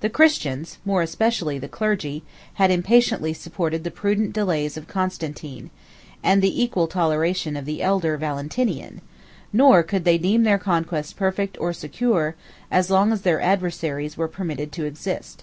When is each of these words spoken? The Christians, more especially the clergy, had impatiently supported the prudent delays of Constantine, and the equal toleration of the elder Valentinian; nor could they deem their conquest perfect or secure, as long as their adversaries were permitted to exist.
The 0.00 0.10
Christians, 0.10 0.76
more 0.84 1.00
especially 1.00 1.58
the 1.58 1.66
clergy, 1.66 2.22
had 2.56 2.70
impatiently 2.70 3.32
supported 3.32 3.84
the 3.84 3.90
prudent 3.90 4.34
delays 4.34 4.76
of 4.76 4.86
Constantine, 4.86 5.70
and 6.22 6.42
the 6.42 6.62
equal 6.62 6.86
toleration 6.86 7.56
of 7.56 7.64
the 7.64 7.80
elder 7.80 8.18
Valentinian; 8.18 9.00
nor 9.54 9.82
could 9.82 10.04
they 10.04 10.18
deem 10.18 10.42
their 10.42 10.58
conquest 10.58 11.16
perfect 11.16 11.56
or 11.58 11.72
secure, 11.72 12.34
as 12.70 12.90
long 12.90 13.12
as 13.14 13.22
their 13.22 13.40
adversaries 13.40 14.14
were 14.18 14.28
permitted 14.28 14.72
to 14.72 14.84
exist. 14.84 15.42